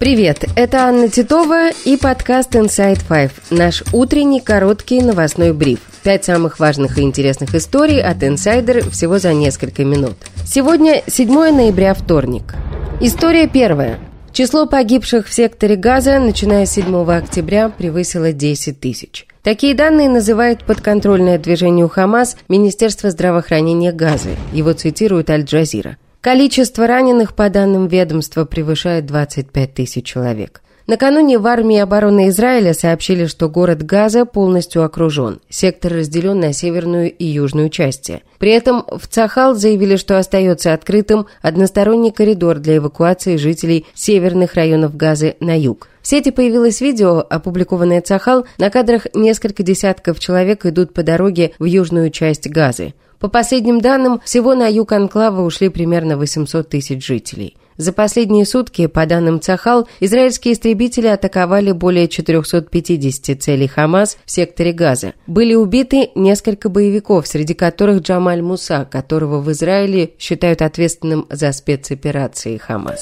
Привет, 0.00 0.46
это 0.56 0.84
Анна 0.84 1.10
Титова 1.10 1.72
и 1.84 1.98
подкаст 1.98 2.54
Inside 2.54 3.00
Five, 3.06 3.32
наш 3.50 3.84
утренний 3.92 4.40
короткий 4.40 5.02
новостной 5.02 5.52
бриф. 5.52 5.80
Пять 6.02 6.24
самых 6.24 6.58
важных 6.58 6.96
и 6.96 7.02
интересных 7.02 7.54
историй 7.54 8.00
от 8.00 8.24
инсайдера 8.24 8.80
всего 8.80 9.18
за 9.18 9.34
несколько 9.34 9.84
минут. 9.84 10.16
Сегодня 10.46 11.02
7 11.06 11.30
ноября, 11.54 11.92
вторник. 11.92 12.54
История 13.02 13.46
первая. 13.46 13.98
Число 14.32 14.64
погибших 14.64 15.28
в 15.28 15.34
секторе 15.34 15.76
Газа, 15.76 16.18
начиная 16.18 16.64
с 16.64 16.72
7 16.72 17.04
октября, 17.12 17.68
превысило 17.68 18.32
10 18.32 18.80
тысяч. 18.80 19.26
Такие 19.42 19.74
данные 19.74 20.08
называет 20.08 20.64
подконтрольное 20.64 21.38
движению 21.38 21.90
Хамас 21.90 22.38
Министерство 22.48 23.10
здравоохранения 23.10 23.92
Газы. 23.92 24.30
Его 24.54 24.72
цитирует 24.72 25.28
Аль-Джазира. 25.28 25.98
Количество 26.20 26.86
раненых, 26.86 27.34
по 27.34 27.48
данным 27.48 27.86
ведомства, 27.86 28.44
превышает 28.44 29.06
25 29.06 29.74
тысяч 29.74 30.04
человек. 30.04 30.62
Накануне 30.90 31.38
в 31.38 31.46
армии 31.46 31.78
обороны 31.78 32.30
Израиля 32.30 32.74
сообщили, 32.74 33.26
что 33.26 33.48
город 33.48 33.84
Газа 33.84 34.24
полностью 34.24 34.82
окружен. 34.82 35.38
Сектор 35.48 35.92
разделен 35.92 36.40
на 36.40 36.52
северную 36.52 37.12
и 37.12 37.24
южную 37.26 37.70
части. 37.70 38.24
При 38.40 38.50
этом 38.50 38.84
в 38.98 39.06
Цахал 39.06 39.54
заявили, 39.54 39.94
что 39.94 40.18
остается 40.18 40.74
открытым 40.74 41.28
односторонний 41.42 42.10
коридор 42.10 42.58
для 42.58 42.78
эвакуации 42.78 43.36
жителей 43.36 43.86
северных 43.94 44.54
районов 44.54 44.96
Газы 44.96 45.36
на 45.38 45.56
юг. 45.56 45.86
В 46.02 46.08
сети 46.08 46.32
появилось 46.32 46.80
видео, 46.80 47.24
опубликованное 47.30 48.00
Цахал. 48.00 48.44
На 48.58 48.68
кадрах 48.68 49.06
несколько 49.14 49.62
десятков 49.62 50.18
человек 50.18 50.66
идут 50.66 50.92
по 50.92 51.04
дороге 51.04 51.52
в 51.60 51.66
южную 51.66 52.10
часть 52.10 52.50
Газы. 52.50 52.94
По 53.20 53.28
последним 53.28 53.80
данным, 53.80 54.20
всего 54.24 54.56
на 54.56 54.66
юг 54.66 54.90
Анклава 54.90 55.42
ушли 55.42 55.68
примерно 55.68 56.16
800 56.16 56.68
тысяч 56.68 57.06
жителей. 57.06 57.54
За 57.80 57.94
последние 57.94 58.44
сутки, 58.44 58.88
по 58.88 59.06
данным 59.06 59.40
Цахал, 59.40 59.88
израильские 60.00 60.52
истребители 60.52 61.06
атаковали 61.06 61.72
более 61.72 62.08
450 62.08 63.42
целей 63.42 63.68
Хамас 63.68 64.18
в 64.26 64.30
секторе 64.30 64.72
Газа. 64.72 65.14
Были 65.26 65.54
убиты 65.54 66.10
несколько 66.14 66.68
боевиков, 66.68 67.26
среди 67.26 67.54
которых 67.54 68.02
Джамаль 68.02 68.42
Муса, 68.42 68.84
которого 68.84 69.40
в 69.40 69.50
Израиле 69.52 70.10
считают 70.18 70.60
ответственным 70.60 71.26
за 71.30 71.52
спецоперации 71.52 72.58
Хамас. 72.58 73.00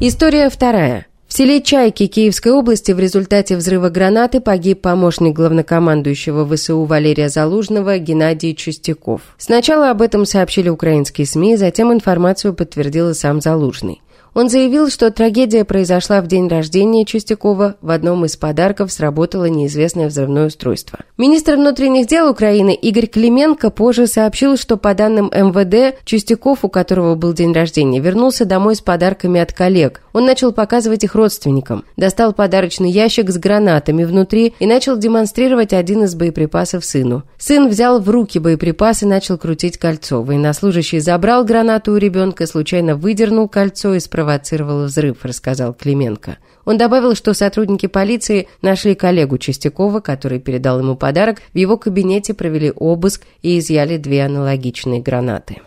История 0.00 0.48
вторая. 0.48 1.06
В 1.34 1.36
селе 1.36 1.60
Чайки 1.60 2.06
Киевской 2.06 2.52
области 2.52 2.92
в 2.92 3.00
результате 3.00 3.56
взрыва 3.56 3.88
гранаты 3.88 4.38
погиб 4.38 4.82
помощник 4.82 5.34
главнокомандующего 5.34 6.46
ВСУ 6.46 6.84
Валерия 6.84 7.28
Залужного 7.28 7.98
Геннадий 7.98 8.54
Чистяков. 8.54 9.20
Сначала 9.36 9.90
об 9.90 10.00
этом 10.00 10.26
сообщили 10.26 10.68
украинские 10.68 11.26
СМИ, 11.26 11.56
затем 11.56 11.92
информацию 11.92 12.54
подтвердил 12.54 13.12
сам 13.14 13.40
Залужный. 13.40 14.00
Он 14.34 14.48
заявил, 14.48 14.90
что 14.90 15.12
трагедия 15.12 15.64
произошла 15.64 16.20
в 16.20 16.26
день 16.26 16.48
рождения 16.48 17.04
Чистякова. 17.04 17.76
В 17.80 17.90
одном 17.90 18.24
из 18.24 18.36
подарков 18.36 18.90
сработало 18.90 19.44
неизвестное 19.44 20.08
взрывное 20.08 20.48
устройство. 20.48 20.98
Министр 21.16 21.54
внутренних 21.54 22.08
дел 22.08 22.28
Украины 22.28 22.74
Игорь 22.74 23.06
Клименко 23.06 23.70
позже 23.70 24.08
сообщил, 24.08 24.56
что 24.56 24.76
по 24.76 24.92
данным 24.94 25.26
МВД, 25.26 26.04
Чистяков, 26.04 26.64
у 26.64 26.68
которого 26.68 27.14
был 27.14 27.32
день 27.32 27.52
рождения, 27.52 28.00
вернулся 28.00 28.44
домой 28.44 28.74
с 28.74 28.80
подарками 28.80 29.40
от 29.40 29.52
коллег. 29.52 30.00
Он 30.12 30.24
начал 30.24 30.52
показывать 30.52 31.04
их 31.04 31.14
родственникам, 31.14 31.84
достал 31.96 32.32
подарочный 32.32 32.90
ящик 32.90 33.30
с 33.30 33.38
гранатами 33.38 34.02
внутри 34.02 34.54
и 34.58 34.66
начал 34.66 34.96
демонстрировать 34.96 35.72
один 35.72 36.04
из 36.04 36.16
боеприпасов 36.16 36.84
сыну. 36.84 37.22
Сын 37.38 37.68
взял 37.68 38.00
в 38.00 38.10
руки 38.10 38.40
боеприпас 38.40 39.04
и 39.04 39.06
начал 39.06 39.38
крутить 39.38 39.78
кольцо. 39.78 40.22
Военнослужащий 40.24 40.98
забрал 40.98 41.44
гранату 41.44 41.92
у 41.92 41.96
ребенка, 41.98 42.48
случайно 42.48 42.96
выдернул 42.96 43.48
кольцо 43.48 43.94
и 43.94 44.00
спровоцировал 44.00 44.23
спровоцировало 44.24 44.84
взрыв, 44.84 45.24
рассказал 45.24 45.74
Клименко. 45.74 46.38
Он 46.64 46.78
добавил, 46.78 47.14
что 47.14 47.34
сотрудники 47.34 47.86
полиции 47.86 48.48
нашли 48.62 48.94
коллегу 48.94 49.36
Чистякова, 49.36 50.00
который 50.00 50.40
передал 50.40 50.80
ему 50.80 50.96
подарок. 50.96 51.42
В 51.52 51.58
его 51.58 51.76
кабинете 51.76 52.32
провели 52.32 52.72
обыск 52.74 53.22
и 53.42 53.58
изъяли 53.58 53.98
две 53.98 54.24
аналогичные 54.24 55.02
гранаты. 55.02 55.58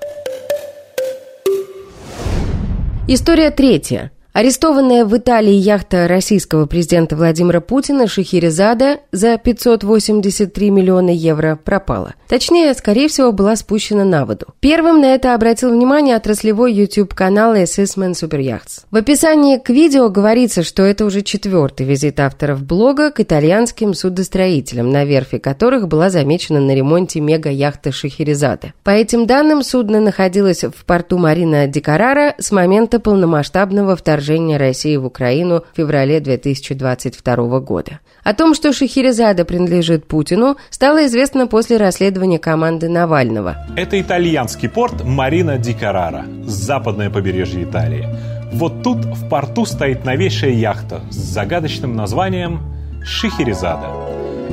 История 3.08 3.52
третья. 3.52 4.12
Арестованная 4.38 5.04
в 5.04 5.18
Италии 5.18 5.56
яхта 5.56 6.08
российского 6.08 6.68
президента 6.68 7.16
Владимира 7.16 7.60
Путина 7.60 8.08
Шахерезада 8.08 9.00
за 9.12 9.36
583 9.36 10.70
миллиона 10.70 11.10
евро 11.10 11.56
пропала. 11.56 12.14
Точнее, 12.28 12.76
скорее 12.76 13.08
всего, 13.08 13.32
была 13.32 13.56
спущена 13.56 14.06
на 14.06 14.28
воду. 14.28 14.46
Первым 14.60 15.02
на 15.02 15.16
это 15.16 15.34
обратил 15.34 15.72
внимание 15.72 16.16
отраслевой 16.16 16.72
YouTube-канал 16.72 17.56
Assessment 17.56 18.12
Super 18.12 18.40
Yachts. 18.40 18.84
В 18.92 18.98
описании 18.98 19.58
к 19.58 19.72
видео 19.72 20.10
говорится, 20.10 20.62
что 20.62 20.84
это 20.84 21.06
уже 21.06 21.24
четвертый 21.24 21.88
визит 21.88 22.20
авторов 22.20 22.62
блога 22.62 23.10
к 23.10 23.20
итальянским 23.20 23.96
судостроителям, 23.96 24.92
на 24.92 25.04
верфи 25.04 25.40
которых 25.40 25.88
была 25.88 26.12
замечена 26.12 26.60
на 26.60 26.76
ремонте 26.76 27.22
мега-яхта 27.22 27.92
Шахерезада. 27.92 28.74
По 28.84 28.92
этим 28.92 29.26
данным, 29.26 29.64
судно 29.64 30.00
находилось 30.00 30.64
в 30.64 30.86
порту 30.86 31.18
Марина 31.18 31.66
Дикарара 31.66 32.36
с 32.38 32.52
момента 32.52 33.00
полномасштабного 33.00 33.96
вторжения 33.96 34.27
вторжения 34.28 34.58
России 34.58 34.98
в 34.98 35.06
Украину 35.06 35.64
в 35.72 35.78
феврале 35.78 36.20
2022 36.20 37.60
года. 37.62 38.02
О 38.26 38.34
том, 38.34 38.56
что 38.56 38.74
Шахерезада 38.74 39.46
принадлежит 39.46 40.06
Путину, 40.06 40.58
стало 40.70 41.06
известно 41.06 41.48
после 41.48 41.78
расследования 41.78 42.38
команды 42.38 42.90
Навального. 42.90 43.56
Это 43.78 44.02
итальянский 44.02 44.68
порт 44.68 45.06
Марина 45.06 45.58
ди 45.58 45.74
Карара, 45.74 46.26
западное 46.44 47.10
побережье 47.10 47.64
Италии. 47.64 48.06
Вот 48.52 48.84
тут 48.84 48.98
в 49.06 49.30
порту 49.30 49.66
стоит 49.66 50.04
новейшая 50.04 50.52
яхта 50.52 51.00
с 51.10 51.16
загадочным 51.16 51.96
названием 51.96 52.60
Шахерезада. 53.06 53.88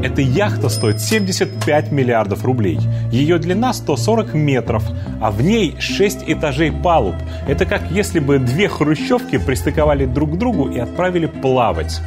Эта 0.02 0.20
яхта 0.20 0.68
стоит 0.68 1.00
75 1.00 1.92
миллиардов 1.92 2.44
рублей. 2.44 2.78
Ее 3.10 3.38
длина 3.38 3.72
140 3.72 4.34
метров, 4.34 4.84
а 5.20 5.30
в 5.30 5.40
ней 5.42 5.76
6 5.78 6.24
этажей 6.26 6.72
палуб. 6.72 7.14
Это 7.46 7.66
как 7.66 7.90
если 7.90 8.20
бы 8.20 8.38
две 8.38 8.68
хрущевки 8.68 9.38
пристыковали 9.38 10.06
друг 10.06 10.32
к 10.32 10.38
другу 10.38 10.68
и 10.68 10.78
отправили 10.78 11.26
плавать. 11.26 12.00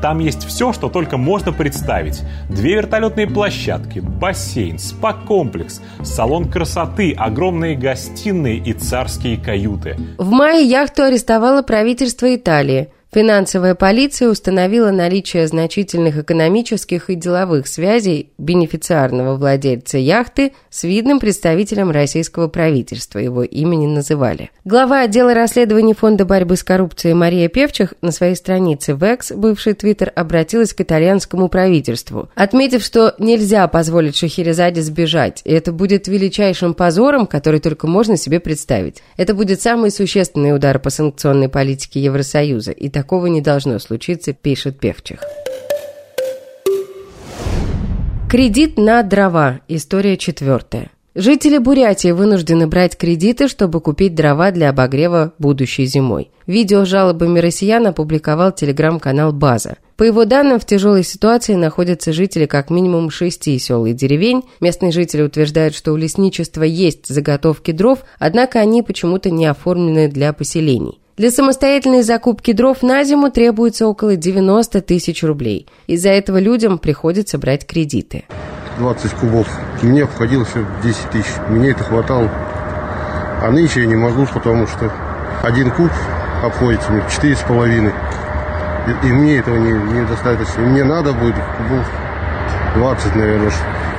Там 0.00 0.20
есть 0.20 0.44
все, 0.44 0.72
что 0.72 0.88
только 0.88 1.16
можно 1.16 1.52
представить. 1.52 2.22
Две 2.48 2.74
вертолетные 2.76 3.26
площадки, 3.26 3.98
бассейн, 3.98 4.78
спа-комплекс, 4.78 5.80
салон 6.04 6.48
красоты, 6.48 7.12
огромные 7.12 7.76
гостиные 7.76 8.58
и 8.58 8.72
царские 8.72 9.38
каюты. 9.38 9.96
В 10.18 10.30
мае 10.30 10.64
яхту 10.64 11.02
арестовало 11.02 11.62
правительство 11.62 12.32
Италии– 12.32 12.92
Финансовая 13.10 13.74
полиция 13.74 14.28
установила 14.28 14.90
наличие 14.90 15.48
значительных 15.48 16.18
экономических 16.18 17.08
и 17.08 17.14
деловых 17.14 17.66
связей 17.66 18.32
бенефициарного 18.36 19.36
владельца 19.36 19.96
яхты 19.96 20.52
с 20.68 20.84
видным 20.84 21.18
представителем 21.18 21.90
российского 21.90 22.48
правительства, 22.48 23.18
его 23.18 23.44
имени 23.44 23.86
называли. 23.86 24.50
Глава 24.66 25.00
отдела 25.00 25.32
расследований 25.32 25.94
Фонда 25.94 26.26
борьбы 26.26 26.56
с 26.56 26.62
коррупцией 26.62 27.14
Мария 27.14 27.48
Певчих 27.48 27.94
на 28.02 28.12
своей 28.12 28.34
странице 28.34 28.94
в 28.94 29.02
X, 29.02 29.32
бывший 29.32 29.72
Твиттер, 29.72 30.12
обратилась 30.14 30.74
к 30.74 30.82
итальянскому 30.82 31.48
правительству, 31.48 32.28
отметив, 32.34 32.82
что 32.84 33.14
нельзя 33.18 33.66
позволить 33.68 34.16
Шахерезаде 34.16 34.82
сбежать, 34.82 35.40
и 35.46 35.52
это 35.52 35.72
будет 35.72 36.08
величайшим 36.08 36.74
позором, 36.74 37.26
который 37.26 37.60
только 37.60 37.86
можно 37.86 38.18
себе 38.18 38.38
представить. 38.38 39.02
Это 39.16 39.32
будет 39.32 39.62
самый 39.62 39.90
существенный 39.90 40.54
удар 40.54 40.78
по 40.78 40.90
санкционной 40.90 41.48
политике 41.48 42.00
Евросоюза, 42.00 42.72
и 42.72 42.90
такого 42.98 43.26
не 43.26 43.40
должно 43.40 43.78
случиться, 43.78 44.32
пишет 44.32 44.80
Певчих. 44.80 45.20
Кредит 48.28 48.76
на 48.76 49.04
дрова. 49.04 49.60
История 49.68 50.16
четвертая. 50.16 50.90
Жители 51.14 51.58
Бурятии 51.58 52.10
вынуждены 52.10 52.66
брать 52.66 52.96
кредиты, 52.96 53.46
чтобы 53.46 53.80
купить 53.80 54.16
дрова 54.16 54.50
для 54.50 54.70
обогрева 54.70 55.32
будущей 55.38 55.86
зимой. 55.86 56.32
Видео 56.48 56.84
с 56.84 56.88
жалобами 56.88 57.38
россиян 57.38 57.86
опубликовал 57.86 58.50
телеграм-канал 58.50 59.32
«База». 59.32 59.76
По 59.96 60.02
его 60.02 60.24
данным, 60.24 60.58
в 60.58 60.66
тяжелой 60.66 61.04
ситуации 61.04 61.54
находятся 61.54 62.12
жители 62.12 62.46
как 62.46 62.70
минимум 62.70 63.10
шести 63.10 63.56
сел 63.60 63.86
и 63.86 63.92
деревень. 63.92 64.42
Местные 64.60 64.90
жители 64.90 65.22
утверждают, 65.22 65.76
что 65.76 65.92
у 65.92 65.96
лесничества 65.96 66.64
есть 66.64 67.06
заготовки 67.06 67.70
дров, 67.70 68.00
однако 68.18 68.58
они 68.58 68.82
почему-то 68.82 69.30
не 69.30 69.46
оформлены 69.46 70.08
для 70.08 70.32
поселений. 70.32 70.98
Для 71.18 71.32
самостоятельной 71.32 72.02
закупки 72.02 72.52
дров 72.52 72.80
на 72.82 73.02
зиму 73.02 73.28
требуется 73.28 73.88
около 73.88 74.14
90 74.14 74.80
тысяч 74.82 75.24
рублей. 75.24 75.66
Из-за 75.88 76.10
этого 76.10 76.38
людям 76.38 76.78
приходится 76.78 77.38
брать 77.38 77.66
кредиты. 77.66 78.22
20 78.78 79.10
кубов. 79.14 79.48
Мне 79.82 80.06
входило 80.06 80.44
все 80.44 80.64
10 80.84 81.10
тысяч. 81.10 81.32
Мне 81.48 81.70
это 81.70 81.82
хватало. 81.82 82.30
А 83.42 83.50
нынче 83.50 83.80
я 83.80 83.86
не 83.86 83.96
могу, 83.96 84.26
потому 84.32 84.68
что 84.68 84.92
один 85.42 85.72
куб 85.72 85.90
обходится 86.44 86.92
мне 86.92 87.02
четыре 87.12 87.34
с 87.34 87.40
половиной. 87.40 87.92
И, 88.86 89.08
и 89.08 89.10
мне 89.10 89.38
этого 89.38 89.56
не, 89.56 89.72
недостаточно. 89.72 90.62
И 90.62 90.66
мне 90.66 90.84
надо 90.84 91.12
будет 91.14 91.34
кубов 91.56 91.84
20, 92.76 93.16
наверное. 93.16 93.52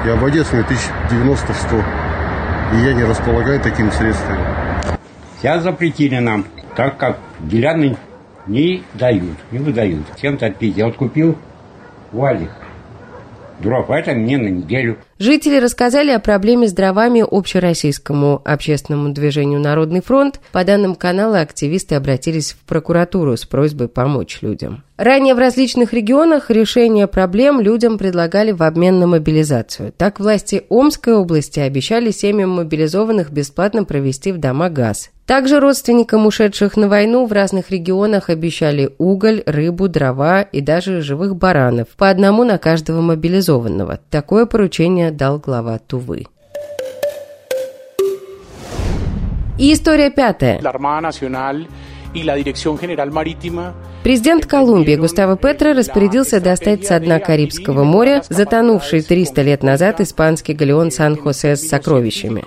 И 0.05 0.09
обойдется 0.09 0.55
мне 0.55 0.63
тысяч 0.63 0.87
90-100. 1.11 1.83
И 2.75 2.85
я 2.85 2.93
не 2.93 3.03
располагаю 3.03 3.59
такими 3.59 3.89
средствами. 3.89 4.39
Сейчас 5.41 5.63
запретили 5.63 6.19
нам 6.19 6.45
так 6.75 6.97
как 6.97 7.19
деляны 7.39 7.97
не 8.47 8.83
дают, 8.93 9.37
не 9.51 9.59
выдают. 9.59 10.05
75. 10.17 10.77
Я 10.77 10.85
вот 10.87 10.95
купил 10.95 11.37
валик 12.11 12.51
дров, 13.59 13.89
это 13.89 14.13
мне 14.13 14.37
на 14.37 14.47
неделю. 14.47 14.97
Жители 15.19 15.57
рассказали 15.57 16.11
о 16.11 16.19
проблеме 16.19 16.69
с 16.69 16.71
дровами 16.71 17.25
общероссийскому 17.29 18.41
общественному 18.45 19.13
движению 19.13 19.59
«Народный 19.59 20.01
фронт». 20.01 20.39
По 20.53 20.63
данным 20.63 20.95
канала, 20.95 21.41
активисты 21.41 21.95
обратились 21.95 22.53
в 22.53 22.59
прокуратуру 22.59 23.35
с 23.35 23.43
просьбой 23.43 23.89
помочь 23.89 24.39
людям. 24.41 24.81
Ранее 24.95 25.33
в 25.33 25.39
различных 25.39 25.93
регионах 25.93 26.49
решение 26.49 27.07
проблем 27.07 27.59
людям 27.59 27.97
предлагали 27.97 28.51
в 28.51 28.63
обмен 28.63 28.99
на 28.99 29.07
мобилизацию. 29.07 29.93
Так 29.95 30.21
власти 30.21 30.63
Омской 30.69 31.13
области 31.13 31.59
обещали 31.59 32.11
семьям 32.11 32.51
мобилизованных 32.51 33.29
бесплатно 33.31 33.83
провести 33.83 34.31
в 34.31 34.37
дома 34.37 34.69
газ. 34.69 35.09
Также 35.25 35.59
родственникам 35.59 36.25
ушедших 36.25 36.75
на 36.75 36.89
войну 36.89 37.27
в 37.27 37.31
разных 37.31 37.69
регионах 37.69 38.31
обещали 38.31 38.95
уголь, 38.97 39.43
рыбу, 39.45 39.87
дрова 39.87 40.41
и 40.41 40.59
даже 40.59 41.01
живых 41.01 41.35
баранов, 41.35 41.89
по 41.95 42.09
одному 42.09 42.43
на 42.43 42.57
каждого 42.57 42.99
мобилизованного. 42.99 43.99
Такое 44.09 44.47
поручение 44.47 45.08
дал 45.11 45.39
глава 45.39 45.79
Тувы. 45.79 46.25
И 49.57 49.73
история 49.73 50.09
пятая. 50.09 50.59
Президент 54.03 54.45
Колумбии 54.45 54.95
Густаво 54.95 55.35
Петро 55.35 55.73
распорядился 55.73 56.39
достать 56.39 56.85
со 56.85 56.99
дна 56.99 57.19
Карибского 57.19 57.83
моря 57.83 58.23
затонувший 58.29 59.01
300 59.01 59.41
лет 59.41 59.61
назад 59.61 59.99
испанский 59.99 60.53
галеон 60.53 60.89
Сан-Хосе 60.89 61.57
с 61.57 61.67
сокровищами. 61.67 62.43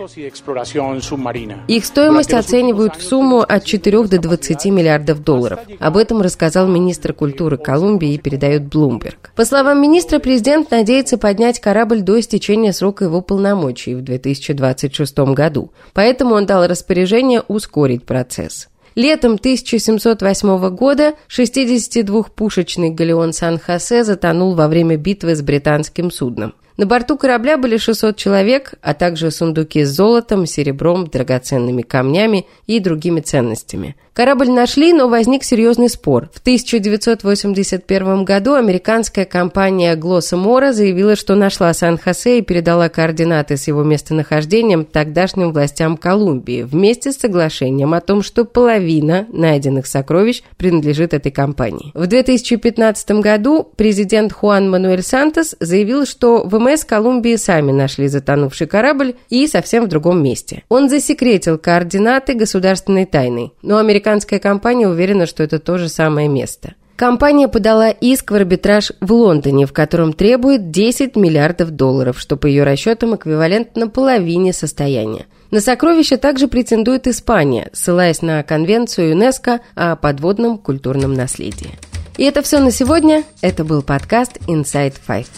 Их 1.69 1.85
стоимость 1.85 2.33
оценивают 2.33 2.97
в 2.97 3.03
сумму 3.03 3.41
от 3.41 3.65
4 3.65 4.05
до 4.05 4.19
20 4.19 4.65
миллиардов 4.67 5.23
долларов. 5.23 5.61
Об 5.79 5.99
этом 5.99 6.23
рассказал 6.23 6.67
министр 6.69 7.13
культуры 7.13 7.59
Колумбии 7.59 8.15
и 8.15 8.19
передает 8.19 8.63
Bloomberg. 8.63 9.17
По 9.37 9.45
словам 9.45 9.83
министра, 9.83 10.21
президент 10.21 10.71
надеется 10.71 11.19
поднять 11.19 11.61
корабль 11.61 12.01
до 12.01 12.19
истечения 12.19 12.73
срока 12.73 13.05
его 13.05 13.21
полномочий 13.21 13.95
в 13.95 14.03
2026 14.03 15.19
году. 15.35 15.71
Поэтому 15.93 16.35
он 16.35 16.47
дал 16.47 16.67
распоряжение 16.67 17.43
ускорить 17.47 18.05
процесс. 18.05 18.69
Летом 18.95 19.35
1708 19.35 20.69
года 20.71 21.15
62-пушечный 21.29 22.91
галеон 22.91 23.33
Сан-Хосе 23.33 24.05
затонул 24.05 24.55
во 24.55 24.69
время 24.69 24.97
битвы 24.97 25.35
с 25.35 25.43
британским 25.43 26.11
судном. 26.11 26.55
На 26.77 26.87
борту 26.87 27.17
корабля 27.17 27.59
были 27.59 27.77
600 27.77 28.17
человек, 28.17 28.75
а 28.83 28.95
также 28.95 29.31
сундуки 29.31 29.85
с 29.85 29.91
золотом, 29.91 30.47
серебром, 30.47 31.07
драгоценными 31.07 31.83
камнями 31.83 32.47
и 32.67 32.81
другими 32.81 33.21
ценностями. 33.21 33.97
Корабль 34.15 34.51
нашли, 34.51 34.93
но 34.93 35.09
возник 35.09 35.43
серьезный 35.43 35.89
спор. 35.89 36.29
В 36.35 36.41
1981 36.41 38.25
году 38.25 38.53
американская 38.53 39.25
компания 39.25 39.97
Глосса 39.97 40.37
Мора 40.37 40.73
заявила, 40.75 41.17
что 41.17 41.35
нашла 41.35 41.73
Сан-Хосе 41.73 42.39
и 42.39 42.43
передала 42.43 42.91
координаты 42.91 43.57
с 43.57 43.69
его 43.69 43.83
местонахождением 43.83 44.85
тогдашним 44.85 45.53
властям 45.53 45.97
Колумбии 45.97 46.63
вместе 46.63 47.11
с 47.11 47.17
соглашением 47.17 47.95
о 47.95 48.03
том, 48.03 48.23
что 48.23 48.45
половина 48.45 49.27
найденных 49.33 49.87
сокровищ 49.87 50.43
принадлежит 50.59 51.15
этой 51.15 51.33
компании. 51.33 51.93
В 51.95 52.07
2015 52.07 53.13
году 53.13 53.67
президент 53.77 54.35
Хуан 54.35 54.71
Мануэль 54.71 55.03
Сантос 55.03 55.57
заявил, 55.59 56.05
что 56.05 56.45
ВМС 56.45 56.85
Колумбии 56.85 57.37
сами 57.37 57.73
нашли 57.73 58.09
затонувший 58.09 58.67
корабль 58.67 59.15
и 59.31 59.47
совсем 59.47 59.85
в 59.87 59.89
другом 59.89 60.23
месте. 60.23 60.65
Он 60.69 60.91
засекретил 60.91 61.57
координаты 61.57 62.35
государственной 62.35 63.07
тайны, 63.07 63.53
но 63.63 63.79
американская 63.79 64.02
американская 64.03 64.41
компания 64.41 64.89
уверена, 64.89 65.27
что 65.27 65.45
это 65.45 65.61
то 65.61 65.79
же 65.79 65.89
самое 65.89 66.29
место. 66.29 66.75
Компания 66.97 67.49
подала 67.49 67.91
иск 67.91 68.31
в 68.31 68.35
арбитраж 68.35 68.93
в 69.01 69.13
Лондоне, 69.13 69.67
в 69.67 69.73
котором 69.73 70.13
требует 70.13 70.71
10 70.71 71.17
миллиардов 71.17 71.71
долларов, 71.71 72.19
что 72.19 72.37
по 72.37 72.47
ее 72.47 72.65
расчетам 72.65 73.15
эквивалентно 73.15 73.89
половине 73.89 74.53
состояния. 74.53 75.27
На 75.51 75.61
сокровища 75.61 76.17
также 76.17 76.49
претендует 76.49 77.07
Испания, 77.07 77.71
ссылаясь 77.73 78.23
на 78.23 78.43
конвенцию 78.43 79.11
ЮНЕСКО 79.11 79.61
о 79.75 79.97
подводном 79.97 80.59
культурном 80.59 81.15
наследии. 81.15 81.71
И 82.17 82.25
это 82.25 82.43
все 82.43 82.59
на 82.59 82.71
сегодня. 82.71 83.25
Это 83.41 83.65
был 83.65 83.83
подкаст 83.83 84.39
Inside 84.49 84.95
Five. 85.07 85.29